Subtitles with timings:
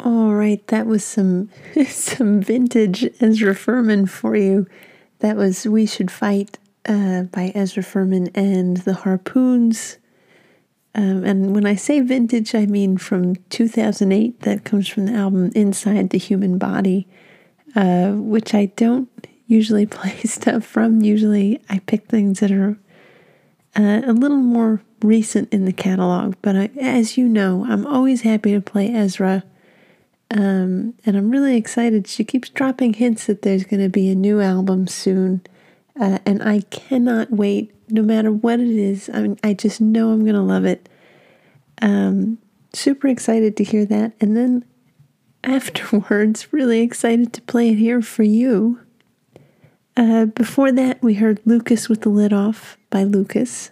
[0.00, 1.50] All right, that was some
[1.86, 4.66] some vintage Ezra Furman for you.
[5.18, 9.98] That was "We Should Fight" uh, by Ezra Furman and the Harpoons.
[10.94, 14.40] Um, and when I say vintage, I mean from 2008.
[14.42, 17.06] That comes from the album Inside the Human Body,
[17.74, 19.08] uh, which I don't
[19.46, 21.02] usually play stuff from.
[21.02, 22.78] Usually, I pick things that are
[23.76, 26.34] uh, a little more recent in the catalog.
[26.40, 29.42] But I, as you know, I'm always happy to play Ezra.
[30.30, 32.06] Um, and I'm really excited.
[32.06, 35.42] She keeps dropping hints that there's going to be a new album soon.
[35.98, 39.10] Uh, and I cannot wait, no matter what it is.
[39.12, 40.88] I mean, I just know I'm going to love it.
[41.80, 42.38] Um,
[42.72, 44.12] super excited to hear that.
[44.20, 44.64] And then
[45.42, 48.80] afterwards, really excited to play it here for you.
[49.96, 53.70] Uh, before that, we heard Lucas with the Lid Off by Lucas.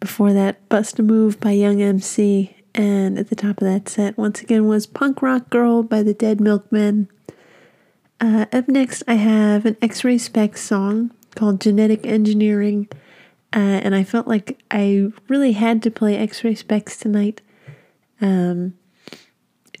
[0.00, 4.18] Before that, Bust a Move by Young MC and at the top of that set,
[4.18, 7.08] once again, was Punk Rock Girl by the Dead Milkmen.
[8.20, 12.88] Uh, up next, I have an X Ray Spex song called Genetic Engineering.
[13.54, 17.40] Uh, and I felt like I really had to play X Ray Spex tonight.
[18.20, 18.74] Um,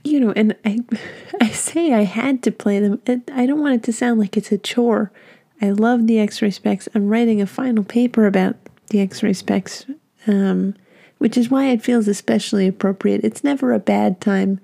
[0.02, 0.80] you know, and I,
[1.40, 3.02] I say I had to play them.
[3.32, 5.12] I don't want it to sound like it's a chore.
[5.60, 6.88] I love the X Ray Spex.
[6.94, 8.56] I'm writing a final paper about
[8.88, 9.94] the X Ray Spex.
[10.26, 10.74] Um,
[11.18, 13.22] which is why it feels especially appropriate.
[13.24, 14.60] It's never a bad time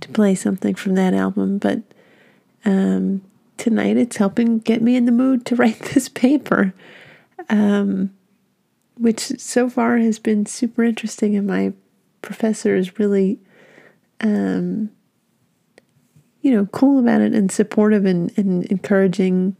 [0.00, 1.80] to play something from that album, but
[2.64, 3.22] um,
[3.56, 6.74] tonight it's helping get me in the mood to write this paper,
[7.48, 8.12] um,
[8.98, 11.72] which so far has been super interesting, and my
[12.20, 13.38] professor is really,
[14.20, 14.90] um,
[16.40, 19.56] you know, cool about it and supportive and, and encouraging,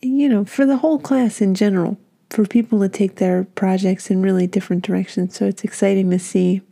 [0.00, 1.98] you know, for the whole class in general
[2.34, 5.36] for people to take their projects in really different directions.
[5.36, 6.62] So it's exciting to see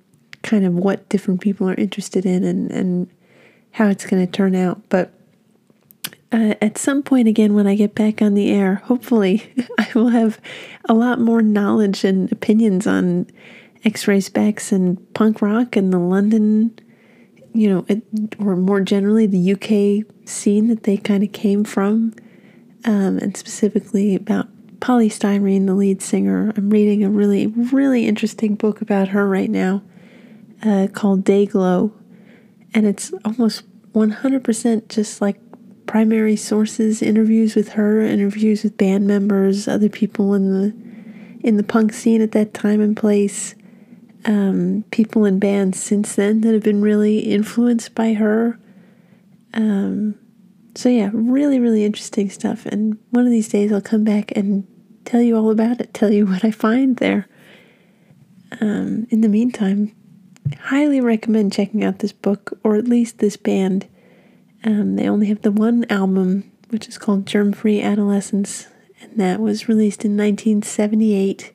[0.42, 3.08] kind of what different people are interested in and, and
[3.70, 4.82] how it's going to turn out.
[4.88, 5.12] But
[6.32, 10.08] uh, at some point again, when I get back on the air, hopefully I will
[10.08, 10.40] have
[10.88, 13.28] a lot more knowledge and opinions on
[13.84, 16.76] X Ray Spex and punk rock and the London,
[17.54, 17.86] you know,
[18.40, 22.14] or more generally the UK scene that they kind of came from,
[22.84, 24.48] um, and specifically about
[24.82, 26.52] Poly Styrene, the lead singer.
[26.56, 29.80] I'm reading a really, really interesting book about her right now
[30.60, 31.92] uh, called Dayglo.
[32.74, 33.62] And it's almost
[33.92, 35.38] 100% just like
[35.86, 40.74] primary sources, interviews with her, interviews with band members, other people in the
[41.46, 43.54] in the punk scene at that time and place,
[44.24, 48.58] um, people in bands since then that have been really influenced by her.
[49.54, 50.16] Um,
[50.74, 52.66] so yeah, really, really interesting stuff.
[52.66, 54.66] And one of these days I'll come back and
[55.04, 57.28] tell you all about it, tell you what I find there.
[58.60, 59.94] Um, in the meantime,
[60.60, 63.88] highly recommend checking out this book or at least this band.
[64.64, 68.68] Um, they only have the one album, which is called Germfree Adolescents,
[69.00, 71.52] and that was released in 1978.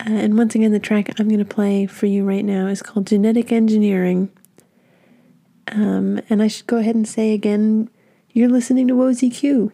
[0.00, 2.82] Uh, and once again, the track I'm going to play for you right now is
[2.82, 4.30] called Genetic Engineering.
[5.68, 7.90] Um, and I should go ahead and say again,
[8.32, 9.72] you're listening to Wozy Q.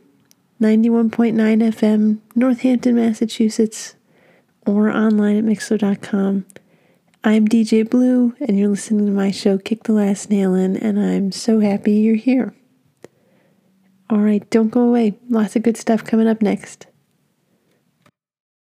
[0.60, 3.94] 91.9 FM, Northampton, Massachusetts,
[4.66, 6.46] or online at Mixlr.com.
[7.22, 10.98] I'm DJ Blue, and you're listening to my show, Kick the Last Nail In, and
[10.98, 12.54] I'm so happy you're here.
[14.08, 15.18] All right, don't go away.
[15.28, 16.86] Lots of good stuff coming up next.